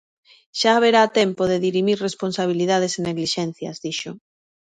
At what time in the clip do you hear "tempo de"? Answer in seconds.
1.19-1.57